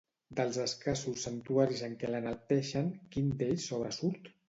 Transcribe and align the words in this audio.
Dels 0.37 0.55
escassos 0.63 1.27
santuaris 1.27 1.85
en 1.89 1.95
què 2.01 2.11
l'enalteixen, 2.15 2.93
quin 3.15 3.33
d'ells 3.43 3.71
sobresurt? 3.73 4.37